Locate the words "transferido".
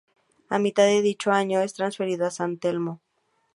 1.75-2.25